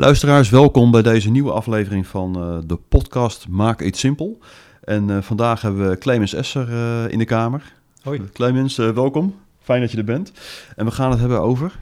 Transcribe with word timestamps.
Luisteraars, 0.00 0.50
welkom 0.50 0.90
bij 0.90 1.02
deze 1.02 1.30
nieuwe 1.30 1.52
aflevering 1.52 2.06
van 2.06 2.38
uh, 2.38 2.58
de 2.64 2.76
podcast 2.88 3.48
Maak 3.48 3.82
Iets 3.82 4.00
Simpel. 4.00 4.38
En 4.84 5.08
uh, 5.08 5.18
vandaag 5.20 5.62
hebben 5.62 5.90
we 5.90 5.98
Clemens 5.98 6.32
Esser 6.32 6.68
uh, 6.68 7.12
in 7.12 7.18
de 7.18 7.24
kamer. 7.24 7.72
Hoi. 8.02 8.20
Clemens, 8.32 8.76
welkom. 8.76 9.34
Fijn 9.62 9.80
dat 9.80 9.90
je 9.90 9.96
er 9.96 10.04
bent. 10.04 10.32
En 10.76 10.84
we 10.84 10.90
gaan 10.90 11.10
het 11.10 11.20
hebben 11.20 11.40
over... 11.40 11.78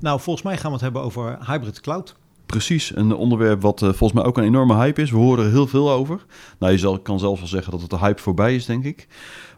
Nou, 0.00 0.20
volgens 0.20 0.44
mij 0.44 0.56
gaan 0.56 0.66
we 0.66 0.72
het 0.72 0.80
hebben 0.80 1.02
over 1.02 1.38
hybrid 1.46 1.80
cloud. 1.80 2.16
Precies, 2.52 2.96
een 2.96 3.14
onderwerp 3.14 3.62
wat 3.62 3.78
volgens 3.78 4.12
mij 4.12 4.24
ook 4.24 4.36
een 4.36 4.44
enorme 4.44 4.74
hype 4.74 5.02
is. 5.02 5.10
We 5.10 5.16
horen 5.16 5.44
er 5.44 5.50
heel 5.50 5.66
veel 5.66 5.90
over. 5.90 6.24
Nou, 6.58 6.72
je 6.72 6.78
zal, 6.78 6.98
kan 6.98 7.18
zelfs 7.18 7.40
wel 7.40 7.48
zeggen 7.48 7.70
dat 7.70 7.80
het 7.80 7.90
de 7.90 7.98
hype 7.98 8.22
voorbij 8.22 8.54
is, 8.54 8.66
denk 8.66 8.84
ik. 8.84 9.06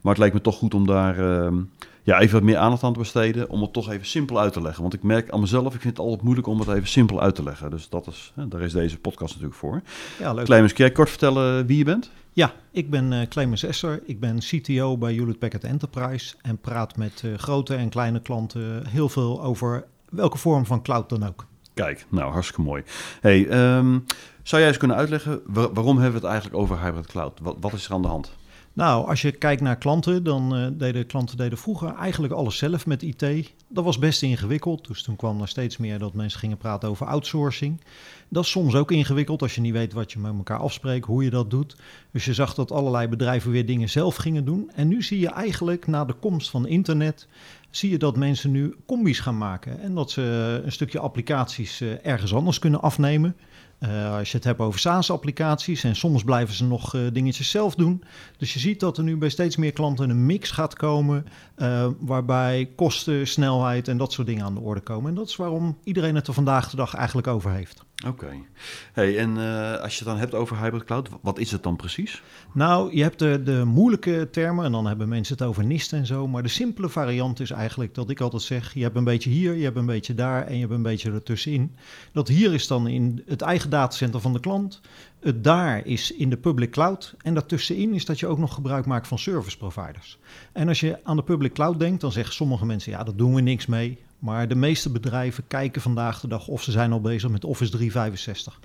Maar 0.02 0.12
het 0.12 0.18
lijkt 0.18 0.34
me 0.34 0.40
toch 0.40 0.56
goed 0.56 0.74
om 0.74 0.86
daar 0.86 1.18
ehm, 1.18 1.56
ja, 2.02 2.20
even 2.20 2.34
wat 2.34 2.42
meer 2.42 2.56
aandacht 2.56 2.82
aan 2.82 2.92
te 2.92 2.98
besteden. 2.98 3.50
Om 3.50 3.62
het 3.62 3.72
toch 3.72 3.90
even 3.90 4.06
simpel 4.06 4.40
uit 4.40 4.52
te 4.52 4.62
leggen. 4.62 4.82
Want 4.82 4.94
ik 4.94 5.02
merk 5.02 5.30
aan 5.30 5.40
mezelf, 5.40 5.74
ik 5.74 5.80
vind 5.80 5.96
het 5.96 6.06
altijd 6.06 6.22
moeilijk 6.22 6.46
om 6.46 6.58
het 6.58 6.68
even 6.68 6.88
simpel 6.88 7.20
uit 7.20 7.34
te 7.34 7.42
leggen. 7.42 7.70
Dus 7.70 7.88
dat 7.88 8.06
is, 8.06 8.32
hè, 8.34 8.48
daar 8.48 8.60
is 8.60 8.72
deze 8.72 8.98
podcast 8.98 9.32
natuurlijk 9.32 9.60
voor. 9.60 9.82
Ja, 10.18 10.32
leuk. 10.32 10.44
Clemens, 10.44 10.72
kun 10.72 10.84
jij 10.84 10.94
kort 10.94 11.10
vertellen 11.10 11.66
wie 11.66 11.78
je 11.78 11.84
bent? 11.84 12.10
Ja, 12.32 12.52
ik 12.70 12.90
ben 12.90 13.12
uh, 13.12 13.20
Clemens 13.28 13.62
Esser. 13.62 14.02
Ik 14.04 14.20
ben 14.20 14.38
CTO 14.38 14.98
bij 14.98 15.14
Hewlett 15.14 15.38
Packard 15.38 15.64
Enterprise. 15.64 16.34
En 16.42 16.58
praat 16.58 16.96
met 16.96 17.22
uh, 17.24 17.34
grote 17.34 17.74
en 17.74 17.88
kleine 17.88 18.20
klanten 18.20 18.86
heel 18.86 19.08
veel 19.08 19.42
over 19.42 19.84
welke 20.08 20.38
vorm 20.38 20.66
van 20.66 20.82
cloud 20.82 21.08
dan 21.08 21.26
ook. 21.26 21.46
Kijk, 21.74 22.06
nou 22.08 22.32
hartstikke 22.32 22.62
mooi. 22.62 22.82
Hey, 23.20 23.38
um, 23.76 24.04
zou 24.42 24.60
jij 24.60 24.70
eens 24.70 24.78
kunnen 24.78 24.96
uitleggen 24.96 25.42
waarom 25.46 25.98
hebben 25.98 26.20
we 26.20 26.26
het 26.26 26.34
eigenlijk 26.36 26.56
over 26.56 26.80
hybrid 26.80 27.06
cloud? 27.06 27.38
Wat, 27.42 27.56
wat 27.60 27.72
is 27.72 27.86
er 27.86 27.92
aan 27.92 28.02
de 28.02 28.08
hand? 28.08 28.32
Nou, 28.74 29.08
als 29.08 29.22
je 29.22 29.32
kijkt 29.32 29.62
naar 29.62 29.76
klanten, 29.76 30.24
dan 30.24 30.56
uh, 30.56 30.66
deden 30.72 31.06
klanten 31.06 31.36
deden 31.36 31.58
vroeger 31.58 31.94
eigenlijk 31.94 32.32
alles 32.32 32.56
zelf 32.56 32.86
met 32.86 33.02
IT. 33.02 33.52
Dat 33.68 33.84
was 33.84 33.98
best 33.98 34.22
ingewikkeld, 34.22 34.86
dus 34.86 35.02
toen 35.02 35.16
kwam 35.16 35.40
er 35.40 35.48
steeds 35.48 35.76
meer 35.76 35.98
dat 35.98 36.14
mensen 36.14 36.38
gingen 36.40 36.56
praten 36.56 36.88
over 36.88 37.06
outsourcing. 37.06 37.80
Dat 38.28 38.44
is 38.44 38.50
soms 38.50 38.74
ook 38.74 38.90
ingewikkeld 38.90 39.42
als 39.42 39.54
je 39.54 39.60
niet 39.60 39.72
weet 39.72 39.92
wat 39.92 40.12
je 40.12 40.18
met 40.18 40.34
elkaar 40.36 40.58
afspreekt, 40.58 41.06
hoe 41.06 41.24
je 41.24 41.30
dat 41.30 41.50
doet. 41.50 41.76
Dus 42.10 42.24
je 42.24 42.34
zag 42.34 42.54
dat 42.54 42.72
allerlei 42.72 43.08
bedrijven 43.08 43.50
weer 43.50 43.66
dingen 43.66 43.90
zelf 43.90 44.16
gingen 44.16 44.44
doen. 44.44 44.70
En 44.74 44.88
nu 44.88 45.02
zie 45.02 45.18
je 45.18 45.30
eigenlijk 45.30 45.86
na 45.86 46.04
de 46.04 46.14
komst 46.14 46.50
van 46.50 46.66
internet, 46.66 47.28
zie 47.70 47.90
je 47.90 47.98
dat 47.98 48.16
mensen 48.16 48.50
nu 48.50 48.74
combi's 48.86 49.20
gaan 49.20 49.38
maken. 49.38 49.80
En 49.80 49.94
dat 49.94 50.10
ze 50.10 50.60
een 50.64 50.72
stukje 50.72 50.98
applicaties 50.98 51.80
uh, 51.80 52.06
ergens 52.06 52.34
anders 52.34 52.58
kunnen 52.58 52.82
afnemen. 52.82 53.36
Uh, 53.84 54.16
als 54.16 54.30
je 54.30 54.36
het 54.36 54.46
hebt 54.46 54.60
over 54.60 54.80
SaaS-applicaties 54.80 55.84
en 55.84 55.96
soms 55.96 56.24
blijven 56.24 56.54
ze 56.54 56.64
nog 56.64 56.94
uh, 56.94 57.02
dingetjes 57.12 57.50
zelf 57.50 57.74
doen. 57.74 58.04
Dus 58.36 58.52
je 58.52 58.58
ziet 58.58 58.80
dat 58.80 58.98
er 58.98 59.04
nu 59.04 59.16
bij 59.16 59.28
steeds 59.28 59.56
meer 59.56 59.72
klanten 59.72 60.10
een 60.10 60.26
mix 60.26 60.50
gaat 60.50 60.74
komen, 60.74 61.26
uh, 61.56 61.86
waarbij 61.98 62.70
kosten, 62.76 63.26
snelheid 63.26 63.88
en 63.88 63.96
dat 63.96 64.12
soort 64.12 64.26
dingen 64.26 64.44
aan 64.44 64.54
de 64.54 64.60
orde 64.60 64.80
komen. 64.80 65.08
En 65.08 65.14
dat 65.14 65.28
is 65.28 65.36
waarom 65.36 65.78
iedereen 65.84 66.14
het 66.14 66.26
er 66.26 66.34
vandaag 66.34 66.70
de 66.70 66.76
dag 66.76 66.94
eigenlijk 66.94 67.26
over 67.26 67.50
heeft. 67.50 67.84
Oké. 68.06 68.24
Okay. 68.24 68.44
Hey, 68.92 69.18
en 69.18 69.36
uh, 69.36 69.80
als 69.80 69.92
je 69.92 69.98
het 69.98 70.08
dan 70.08 70.18
hebt 70.18 70.34
over 70.34 70.58
hybrid 70.58 70.84
cloud, 70.84 71.08
wat 71.20 71.38
is 71.38 71.50
het 71.50 71.62
dan 71.62 71.76
precies? 71.76 72.22
Nou, 72.52 72.96
je 72.96 73.02
hebt 73.02 73.18
de, 73.18 73.42
de 73.42 73.64
moeilijke 73.64 74.28
termen 74.30 74.64
en 74.64 74.72
dan 74.72 74.86
hebben 74.86 75.08
mensen 75.08 75.36
het 75.36 75.46
over 75.46 75.64
NIST 75.64 75.92
en 75.92 76.06
zo. 76.06 76.28
Maar 76.28 76.42
de 76.42 76.48
simpele 76.48 76.88
variant 76.88 77.40
is 77.40 77.50
eigenlijk 77.50 77.94
dat 77.94 78.10
ik 78.10 78.20
altijd 78.20 78.42
zeg: 78.42 78.74
je 78.74 78.82
hebt 78.82 78.96
een 78.96 79.04
beetje 79.04 79.30
hier, 79.30 79.54
je 79.54 79.64
hebt 79.64 79.76
een 79.76 79.86
beetje 79.86 80.14
daar 80.14 80.46
en 80.46 80.54
je 80.54 80.60
hebt 80.60 80.72
een 80.72 80.82
beetje 80.82 81.12
ertussenin. 81.12 81.76
Dat 82.12 82.28
hier 82.28 82.54
is 82.54 82.66
dan 82.66 82.86
in 82.86 83.22
het 83.26 83.42
eigen 83.42 83.70
datacenter 83.74 84.20
van 84.20 84.32
de 84.32 84.40
klant. 84.40 84.80
Het 85.20 85.44
daar 85.44 85.86
is 85.86 86.12
in 86.12 86.30
de 86.30 86.36
public 86.36 86.70
cloud. 86.70 87.14
En 87.22 87.34
daartussenin 87.34 87.94
is 87.94 88.04
dat 88.04 88.20
je 88.20 88.26
ook 88.26 88.38
nog 88.38 88.54
gebruik 88.54 88.86
maakt 88.86 89.08
van 89.08 89.18
service 89.18 89.56
providers. 89.56 90.18
En 90.52 90.68
als 90.68 90.80
je 90.80 90.98
aan 91.02 91.16
de 91.16 91.22
public 91.22 91.52
cloud 91.52 91.78
denkt, 91.78 92.00
dan 92.00 92.12
zeggen 92.12 92.34
sommige 92.34 92.66
mensen: 92.66 92.92
ja, 92.92 93.04
daar 93.04 93.16
doen 93.16 93.34
we 93.34 93.40
niks 93.40 93.66
mee. 93.66 93.98
Maar 94.24 94.48
de 94.48 94.54
meeste 94.54 94.90
bedrijven 94.90 95.44
kijken 95.46 95.82
vandaag 95.82 96.20
de 96.20 96.28
dag 96.28 96.48
of 96.48 96.62
ze 96.62 96.70
zijn 96.70 96.92
al 96.92 97.00
bezig 97.00 97.30
met 97.30 97.44
Office 97.44 97.70
365. 97.70 98.60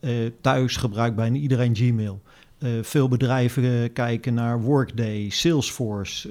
Uh, 0.00 0.30
thuis 0.40 0.76
gebruikt 0.76 1.16
bijna 1.16 1.36
iedereen 1.36 1.76
Gmail. 1.76 2.22
Uh, 2.58 2.70
veel 2.82 3.08
bedrijven 3.08 3.62
uh, 3.62 3.88
kijken 3.92 4.34
naar 4.34 4.60
Workday, 4.60 5.28
Salesforce. 5.28 6.28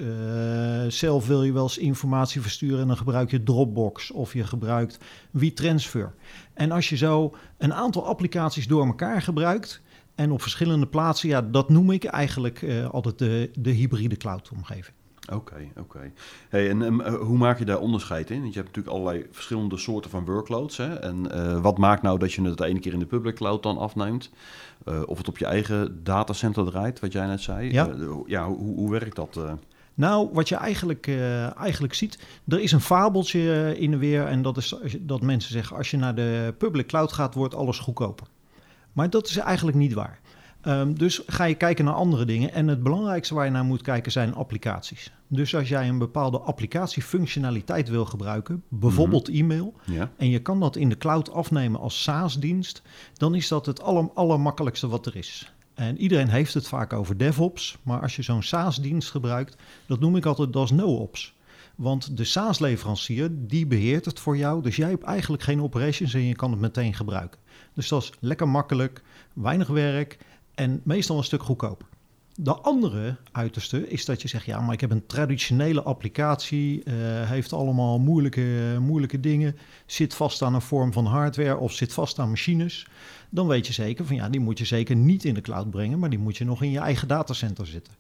zelf 0.87 1.27
wil 1.27 1.43
je 1.43 1.53
wel 1.53 1.63
eens 1.63 1.77
informatie 1.77 2.41
versturen 2.41 2.79
en 2.79 2.87
dan 2.87 2.97
gebruik 2.97 3.31
je 3.31 3.43
Dropbox 3.43 4.11
of 4.11 4.33
je 4.33 4.43
gebruikt 4.43 4.97
WeTransfer. 5.31 6.13
En 6.53 6.71
als 6.71 6.89
je 6.89 6.97
zo 6.97 7.35
een 7.57 7.73
aantal 7.73 8.05
applicaties 8.05 8.67
door 8.67 8.85
elkaar 8.85 9.21
gebruikt 9.21 9.81
en 10.15 10.31
op 10.31 10.41
verschillende 10.41 10.87
plaatsen, 10.87 11.29
ja, 11.29 11.41
dat 11.41 11.69
noem 11.69 11.91
ik 11.91 12.03
eigenlijk 12.03 12.65
altijd 12.91 13.17
de, 13.17 13.51
de 13.59 13.71
hybride 13.71 14.17
cloud-omgeving. 14.17 14.95
Oké, 15.25 15.35
okay, 15.35 15.69
oké. 15.69 15.81
Okay. 15.81 16.13
Hey, 16.49 16.69
en 16.69 16.81
um, 16.81 17.01
hoe 17.01 17.37
maak 17.37 17.59
je 17.59 17.65
daar 17.65 17.79
onderscheid 17.79 18.29
in? 18.29 18.41
Want 18.41 18.53
je 18.53 18.59
hebt 18.59 18.75
natuurlijk 18.75 18.95
allerlei 18.95 19.27
verschillende 19.31 19.77
soorten 19.77 20.11
van 20.11 20.25
workloads. 20.25 20.77
Hè? 20.77 20.93
En 20.95 21.27
uh, 21.35 21.61
wat 21.61 21.77
maakt 21.77 22.01
nou 22.01 22.19
dat 22.19 22.33
je 22.33 22.41
het 22.41 22.57
de 22.57 22.65
ene 22.65 22.79
keer 22.79 22.93
in 22.93 22.99
de 22.99 23.05
public 23.05 23.35
cloud 23.35 23.63
dan 23.63 23.77
afneemt? 23.77 24.29
Uh, 24.85 25.01
of 25.05 25.17
het 25.17 25.27
op 25.27 25.37
je 25.37 25.45
eigen 25.45 26.03
datacenter 26.03 26.65
draait, 26.65 26.99
wat 26.99 27.11
jij 27.11 27.25
net 27.25 27.41
zei. 27.41 27.71
Ja, 27.71 27.89
uh, 27.89 28.15
ja 28.25 28.47
hoe, 28.47 28.75
hoe 28.75 28.91
werkt 28.91 29.15
dat? 29.15 29.39
Nou, 29.93 30.29
wat 30.33 30.49
je 30.49 30.55
eigenlijk, 30.55 31.07
eigenlijk 31.57 31.93
ziet, 31.93 32.19
er 32.47 32.59
is 32.59 32.71
een 32.71 32.81
fabeltje 32.81 33.75
in 33.77 33.91
de 33.91 33.97
weer. 33.97 34.25
En 34.25 34.41
dat 34.41 34.57
is 34.57 34.75
dat 34.99 35.21
mensen 35.21 35.51
zeggen, 35.51 35.77
als 35.77 35.91
je 35.91 35.97
naar 35.97 36.15
de 36.15 36.53
public 36.57 36.87
cloud 36.87 37.11
gaat, 37.13 37.33
wordt 37.33 37.55
alles 37.55 37.79
goedkoper. 37.79 38.27
Maar 38.93 39.09
dat 39.09 39.27
is 39.27 39.37
eigenlijk 39.37 39.77
niet 39.77 39.93
waar. 39.93 40.19
Um, 40.67 40.97
dus 40.97 41.21
ga 41.27 41.43
je 41.43 41.55
kijken 41.55 41.85
naar 41.85 41.93
andere 41.93 42.25
dingen. 42.25 42.53
En 42.53 42.67
het 42.67 42.83
belangrijkste 42.83 43.33
waar 43.33 43.45
je 43.45 43.51
naar 43.51 43.63
moet 43.63 43.81
kijken 43.81 44.11
zijn 44.11 44.35
applicaties. 44.35 45.11
Dus 45.27 45.55
als 45.55 45.69
jij 45.69 45.87
een 45.87 45.97
bepaalde 45.97 46.39
applicatiefunctionaliteit 46.39 47.89
wil 47.89 48.05
gebruiken, 48.05 48.63
bijvoorbeeld 48.67 49.27
mm 49.27 49.33
-hmm. 49.33 49.43
e-mail, 49.43 49.73
ja. 49.85 50.11
en 50.17 50.29
je 50.29 50.39
kan 50.39 50.59
dat 50.59 50.75
in 50.75 50.89
de 50.89 50.97
cloud 50.97 51.31
afnemen 51.31 51.79
als 51.79 52.03
SaaS-dienst, 52.03 52.81
dan 53.13 53.35
is 53.35 53.47
dat 53.47 53.65
het 53.65 53.81
aller, 53.81 54.09
allermakkelijkste 54.13 54.87
wat 54.87 55.05
er 55.05 55.15
is. 55.15 55.53
En 55.73 55.97
iedereen 55.97 56.29
heeft 56.29 56.53
het 56.53 56.67
vaak 56.67 56.93
over 56.93 57.17
DevOps, 57.17 57.77
maar 57.83 58.01
als 58.01 58.15
je 58.15 58.21
zo'n 58.21 58.43
SaaS-dienst 58.43 59.11
gebruikt, 59.11 59.55
dat 59.85 59.99
noem 59.99 60.15
ik 60.15 60.25
altijd 60.25 60.55
als 60.55 60.71
no-ops. 60.71 61.33
Want 61.75 62.17
de 62.17 62.23
SaaS-leverancier, 62.23 63.29
die 63.31 63.65
beheert 63.65 64.05
het 64.05 64.19
voor 64.19 64.37
jou, 64.37 64.61
dus 64.61 64.75
jij 64.75 64.89
hebt 64.89 65.03
eigenlijk 65.03 65.43
geen 65.43 65.61
operations 65.61 66.13
en 66.13 66.23
je 66.23 66.35
kan 66.35 66.51
het 66.51 66.59
meteen 66.59 66.93
gebruiken. 66.93 67.39
Dus 67.73 67.87
dat 67.87 68.03
is 68.03 68.11
lekker 68.19 68.49
makkelijk, 68.49 69.01
weinig 69.33 69.67
werk 69.67 70.17
en 70.55 70.81
meestal 70.83 71.17
een 71.17 71.23
stuk 71.23 71.43
goedkoper. 71.43 71.87
De 72.35 72.53
andere 72.55 73.15
uiterste 73.31 73.87
is 73.89 74.05
dat 74.05 74.21
je 74.21 74.27
zegt, 74.27 74.45
ja, 74.45 74.61
maar 74.61 74.73
ik 74.73 74.81
heb 74.81 74.91
een 74.91 75.05
traditionele 75.05 75.81
applicatie, 75.81 76.83
uh, 76.85 76.93
heeft 77.29 77.53
allemaal 77.53 77.99
moeilijke, 77.99 78.77
moeilijke 78.79 79.19
dingen, 79.19 79.57
zit 79.85 80.13
vast 80.13 80.41
aan 80.41 80.53
een 80.53 80.61
vorm 80.61 80.93
van 80.93 81.05
hardware 81.05 81.57
of 81.57 81.73
zit 81.73 81.93
vast 81.93 82.19
aan 82.19 82.29
machines. 82.29 82.87
Dan 83.29 83.47
weet 83.47 83.67
je 83.67 83.73
zeker 83.73 84.05
van, 84.05 84.15
ja, 84.15 84.29
die 84.29 84.39
moet 84.39 84.57
je 84.57 84.65
zeker 84.65 84.95
niet 84.95 85.25
in 85.25 85.33
de 85.33 85.41
cloud 85.41 85.69
brengen, 85.69 85.99
maar 85.99 86.09
die 86.09 86.19
moet 86.19 86.37
je 86.37 86.45
nog 86.45 86.61
in 86.61 86.71
je 86.71 86.79
eigen 86.79 87.07
datacenter 87.07 87.67
zitten. 87.67 87.93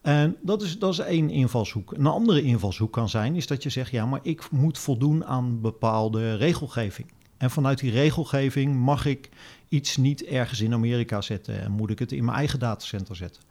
En 0.00 0.36
dat 0.42 0.62
is, 0.62 0.78
dat 0.78 0.92
is 0.92 0.98
één 0.98 1.30
invalshoek. 1.30 1.92
Een 1.92 2.06
andere 2.06 2.42
invalshoek 2.42 2.92
kan 2.92 3.08
zijn, 3.08 3.36
is 3.36 3.46
dat 3.46 3.62
je 3.62 3.70
zegt, 3.70 3.90
ja, 3.90 4.06
maar 4.06 4.20
ik 4.22 4.50
moet 4.50 4.78
voldoen 4.78 5.24
aan 5.24 5.60
bepaalde 5.60 6.36
regelgeving. 6.36 7.12
En 7.36 7.50
vanuit 7.50 7.78
die 7.78 7.90
regelgeving 7.90 8.76
mag 8.76 9.06
ik 9.06 9.28
iets 9.68 9.96
niet 9.96 10.24
ergens 10.24 10.60
in 10.60 10.72
Amerika 10.72 11.20
zetten 11.20 11.62
en 11.62 11.72
moet 11.72 11.90
ik 11.90 11.98
het 11.98 12.12
in 12.12 12.24
mijn 12.24 12.36
eigen 12.36 12.58
datacenter 12.58 13.16
zetten. 13.16 13.42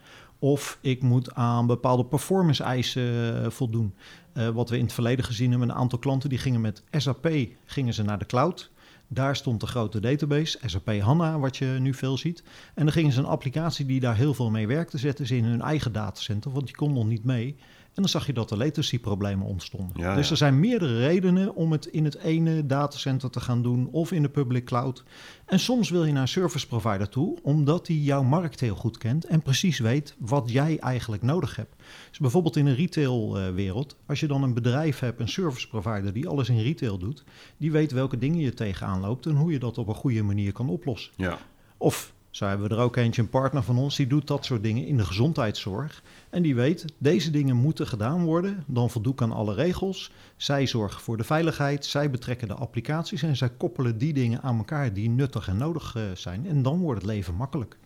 Of 0.44 0.78
ik 0.81 1.02
moet 1.02 1.34
aan 1.34 1.68
bepaalde 1.68 2.06
performance 2.06 2.63
eisen 2.63 3.52
voldoen. 3.52 3.94
Uh, 4.34 4.50
wat 4.50 4.69
we 4.69 4.78
in 4.78 4.84
het 4.84 4.94
verleden 4.94 5.25
gezien 5.25 5.50
hebben, 5.50 5.69
een 5.69 5.75
aantal 5.75 6.00
klanten 6.00 6.29
die 6.29 6.38
gingen 6.38 6.62
met 6.62 6.84
SAP 6.91 7.29
gingen 7.66 7.94
ze 7.94 8.03
naar 8.03 8.19
de 8.19 8.25
cloud. 8.25 8.72
Daar 9.07 9.35
stond 9.35 9.59
de 9.59 9.68
grote 9.68 10.00
database, 10.00 10.59
SAP 10.66 10.88
HANA, 11.00 11.40
wat 11.40 11.57
je 11.57 11.66
nu 11.66 11.94
veel 11.94 12.18
ziet. 12.18 12.44
En 12.74 12.84
dan 12.84 12.94
gingen 12.94 13.12
ze 13.12 13.19
een 13.19 13.25
applicatie 13.25 13.85
die 13.85 14.00
daar 14.00 14.16
heel 14.16 14.34
veel 14.34 14.50
mee 14.50 14.68
werkte, 14.68 14.97
zetten 14.97 15.28
ze 15.28 15.38
in 15.38 15.44
hun 15.44 15.62
eigen 15.62 15.91
datacenter, 15.91 16.51
want 16.51 16.66
die 16.66 16.75
kon 16.75 16.94
nog 16.94 17.06
niet 17.06 17.24
mee. 17.24 17.56
En 17.94 18.02
dan 18.02 18.09
zag 18.09 18.25
je 18.25 18.34
dat 18.34 18.52
er 18.52 18.57
latency-problemen 18.57 19.47
ontstonden. 19.47 20.02
Ja, 20.02 20.16
dus 20.16 20.31
er 20.31 20.38
zijn 20.38 20.59
meerdere 20.59 20.97
redenen 20.97 21.56
om 21.56 21.72
het 21.72 21.85
in 21.85 22.06
het 22.06 22.16
ene 22.16 22.66
datacenter 22.66 23.29
te 23.29 23.40
gaan 23.40 23.62
doen 23.62 23.89
of 23.92 24.12
in 24.12 24.21
de 24.21 24.30
public 24.30 24.66
cloud. 24.66 25.04
En 25.45 25.60
soms 25.60 25.89
wil 25.89 26.06
je 26.06 26.12
naar 26.12 26.21
een 26.21 26.27
service 26.27 26.68
provider 26.68 27.10
toe, 27.10 27.38
omdat 27.42 27.86
die 27.86 28.04
jouw 28.04 28.24
markt 28.24 28.60
heel 28.60 28.75
goed 28.75 28.98
kent 28.98 29.25
en 29.25 29.42
precies 29.42 29.80
weet 29.80 30.16
wat 30.19 30.51
jij 30.51 30.80
eigenlijk 30.80 31.21
nodig 31.21 31.56
hebt. 31.56 31.75
Dus 32.10 32.19
bijvoorbeeld 32.19 32.56
in 32.56 32.66
een 32.66 32.75
retailwereld, 32.75 33.95
als 34.06 34.19
je 34.19 34.27
dan 34.27 34.44
een 34.44 34.54
bedrijf 34.54 35.00
hebt, 35.00 35.19
een 35.19 35.30
service 35.30 35.68
provider 35.68 36.13
die 36.13 36.27
alles 36.27 36.50
in 36.50 36.62
retail 36.62 36.98
doet, 36.98 37.24
die 37.57 37.71
weet 37.71 37.92
welke 37.92 38.18
dingen 38.18 38.39
je 38.39 38.54
tegenaan 38.54 39.00
loopt 39.00 39.25
en 39.25 39.36
hoe 39.36 39.51
je 39.51 39.60
dat 39.60 39.77
op 39.77 39.88
een 39.88 39.95
goede 39.95 40.24
manier 40.24 40.51
kan 40.51 40.69
oplossen. 40.69 41.12
Ja. 41.16 41.38
Of 41.77 42.13
zo 42.31 42.45
hebben 42.45 42.69
we 42.69 42.75
er 42.75 42.81
ook 42.81 42.95
eentje, 42.95 43.22
een 43.22 43.30
partner 43.30 43.63
van 43.63 43.78
ons, 43.78 43.95
die 43.95 44.07
doet 44.07 44.28
dat 44.28 44.45
soort 44.45 44.63
dingen 44.63 44.86
in 44.86 44.98
de 44.98 45.06
gezondheidszorg. 45.06 46.04
En 46.30 46.42
die 46.42 46.56
weet, 46.56 46.86
deze 46.98 47.31
dingen 47.31 47.56
moeten 47.56 47.88
gedaan 47.88 48.24
worden, 48.24 48.63
dan 48.68 48.89
voldoe 48.89 49.13
ik 49.13 49.22
aan 49.22 49.31
alle 49.31 49.54
regels. 49.54 50.12
Zij 50.38 50.68
zorgen 50.68 51.01
voor 51.01 51.18
de 51.18 51.24
veiligheid, 51.24 51.86
zij 51.86 52.10
betrekken 52.10 52.48
de 52.48 52.54
applicaties 52.54 53.22
en 53.22 53.38
zij 53.38 53.50
koppelen 53.50 53.98
die 53.98 54.13
dingen 54.13 54.42
aan 54.42 54.57
elkaar 54.57 54.94
die 54.94 55.10
nuttig 55.10 55.48
en 55.48 55.57
nodig 55.57 55.95
uh, 55.95 56.04
zijn. 56.13 56.48
En 56.48 56.62
dan 56.62 56.80
wordt 56.80 57.01
het 57.01 57.12
leven 57.12 57.36
makkelijk. 57.36 57.78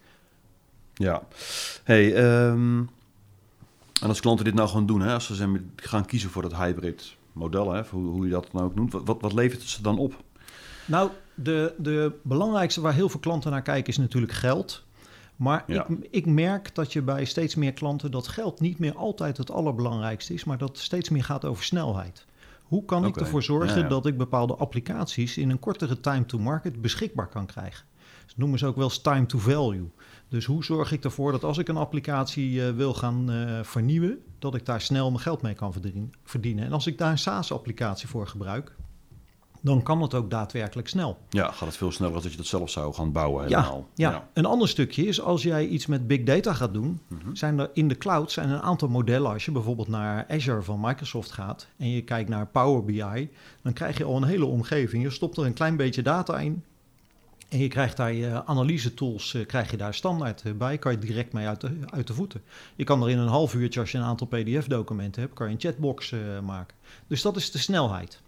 Ja, 0.94 1.24
hey, 1.84 2.16
um, 2.48 2.90
en 4.02 4.08
als 4.08 4.20
klanten 4.20 4.46
dit 4.46 4.54
nou 4.54 4.68
gewoon 4.68 4.86
doen, 4.86 5.02
hè, 5.02 5.14
als 5.14 5.36
ze 5.36 5.62
gaan 5.76 6.06
kiezen 6.06 6.30
voor 6.30 6.44
het 6.44 6.56
hybrid 6.56 7.16
model, 7.32 7.74
hè, 7.74 7.82
hoe, 7.90 8.06
hoe 8.06 8.26
je 8.26 8.32
dat 8.32 8.54
nou 8.54 8.66
ook 8.66 8.76
noemt, 8.76 8.92
wat, 8.92 9.22
wat 9.22 9.34
levert 9.34 9.62
het 9.62 9.70
ze 9.70 9.82
dan 9.82 9.98
op? 9.98 10.24
Nou, 10.86 11.10
de, 11.36 11.74
de 11.78 12.12
belangrijkste 12.22 12.82
waar 12.82 12.94
heel 12.94 13.10
veel 13.10 13.20
klanten 13.20 13.52
naar 13.52 13.62
kijken 13.62 13.90
is 13.92 13.98
natuurlijk 13.98 14.34
geld. 14.34 14.84
Maar 15.36 15.64
Ja. 15.68 15.88
ik, 15.88 16.08
ik 16.12 16.26
merk 16.26 16.76
dat 16.76 16.94
je 16.94 17.02
bij 17.02 17.26
steeds 17.26 17.56
meer 17.56 17.74
klanten 17.74 18.12
dat 18.12 18.28
geld 18.28 18.60
niet 18.60 18.80
meer 18.80 18.96
altijd 18.96 19.38
het 19.38 19.52
allerbelangrijkste 19.52 20.34
is, 20.34 20.44
maar 20.44 20.58
dat 20.58 20.70
het 20.70 20.78
steeds 20.80 21.10
meer 21.10 21.24
gaat 21.24 21.46
over 21.46 21.64
snelheid. 21.64 22.26
Hoe 22.64 22.86
kan 22.86 23.06
ik 23.06 23.18
ervoor 23.18 23.44
zorgen 23.44 23.76
ja, 23.78 23.84
ja. 23.84 23.88
dat 23.90 24.06
ik 24.06 24.18
bepaalde 24.18 24.56
applicaties 24.56 25.38
in 25.38 25.50
een 25.50 25.60
kortere 25.60 26.00
time 26.00 26.26
to 26.26 26.40
market 26.40 26.82
beschikbaar 26.82 27.28
kan 27.28 27.46
krijgen? 27.46 27.86
Dat 28.28 28.38
noemen 28.38 28.60
ze 28.60 28.66
ook 28.66 28.76
wel 28.76 28.84
eens 28.84 29.02
time 29.02 29.26
to 29.26 29.38
value. 29.38 29.90
Dus 30.30 30.46
hoe 30.46 30.64
zorg 30.64 30.92
ik 30.92 31.04
ervoor 31.04 31.32
dat 31.32 31.44
als 31.44 31.58
ik 31.58 31.68
een 31.68 31.78
applicatie 31.78 32.66
eh, 32.68 32.74
wil 32.76 32.94
gaan 32.94 33.32
eh, 33.32 33.60
vernieuwen, 33.64 34.20
dat 34.40 34.56
ik 34.56 34.66
daar 34.66 34.82
snel 34.82 35.10
mijn 35.10 35.22
geld 35.22 35.42
mee 35.42 35.54
kan 35.54 35.74
verdien- 35.74 36.14
verdienen? 36.24 36.66
En 36.66 36.72
als 36.72 36.88
ik 36.88 36.98
daar 36.98 37.12
een 37.12 37.18
SaaS-applicatie 37.18 38.08
voor 38.08 38.28
gebruik, 38.28 38.76
dan 39.66 39.84
kan 39.84 40.02
het 40.02 40.14
ook 40.14 40.30
daadwerkelijk 40.30 40.88
snel. 40.88 41.18
Ja, 41.30 41.52
gaat 41.52 41.68
het 41.68 41.78
veel 41.78 41.92
sneller 41.92 42.14
dan 42.14 42.22
dat 42.22 42.32
je 42.32 42.38
dat 42.38 42.46
zelf 42.48 42.70
zou 42.70 42.94
gaan 42.94 43.12
bouwen 43.12 43.50
Ja, 43.50 43.60
helemaal. 43.62 43.88
ja. 43.94 44.28
een 44.34 44.46
ander 44.46 44.68
stukje 44.68 45.06
is 45.08 45.22
als 45.22 45.44
jij 45.44 45.68
iets 45.68 45.86
met 45.86 46.08
big 46.08 46.24
data 46.24 46.54
gaat 46.54 46.74
doen, 46.74 47.00
Mhm. 47.08 47.36
zijn 47.36 47.60
er 47.60 47.70
in 47.74 47.88
de 47.88 47.98
cloud 47.98 48.32
zijn 48.32 48.50
een 48.50 48.62
aantal 48.62 48.88
modellen. 48.88 49.32
Als 49.32 49.46
je 49.46 49.52
bijvoorbeeld 49.52 49.88
naar 49.88 50.26
Azure 50.30 50.62
van 50.62 50.80
Microsoft 50.80 51.32
gaat 51.32 51.68
en 51.78 51.90
je 51.90 52.02
kijkt 52.04 52.30
naar 52.30 52.48
Power 52.48 52.84
BI, 52.84 53.30
dan 53.62 53.74
krijg 53.74 53.98
je 53.98 54.04
al 54.04 54.16
een 54.18 54.24
hele 54.24 54.46
omgeving. 54.46 55.04
Je 55.04 55.10
stopt 55.10 55.38
er 55.38 55.46
een 55.46 55.54
klein 55.54 55.76
beetje 55.78 56.02
data 56.02 56.40
in 56.40 56.64
en 57.50 57.60
je 57.60 57.68
krijgt 57.68 57.98
daar 57.98 58.14
je 58.14 58.46
analyse 58.46 58.94
tools, 58.94 59.34
eh, 59.34 59.46
krijg 59.46 59.72
je 59.72 59.78
daar 59.78 59.94
standaard 59.94 60.42
eh, 60.42 60.52
bij, 60.54 60.78
kan 60.78 60.92
je 60.92 61.00
direct 61.00 61.34
mee 61.34 61.48
uit 61.48 61.62
de, 61.62 61.78
uit 61.86 62.08
de 62.08 62.14
voeten. 62.14 62.42
Je 62.76 62.84
kan 62.84 63.04
er 63.04 63.10
in 63.10 63.18
een 63.18 63.28
half 63.28 63.54
uurtje, 63.54 63.80
als 63.80 63.92
je 63.92 63.98
een 63.98 64.04
aantal 64.04 64.28
PDF-documenten 64.28 65.22
hebt, 65.22 65.34
kan 65.34 65.48
je 65.48 65.54
een 65.54 65.60
chatbox 65.60 66.12
eh, 66.12 66.20
maken. 66.46 66.76
Dus 67.08 67.22
dat 67.22 67.36
is 67.36 67.52
de 67.52 67.58
snelheid. 67.58 68.22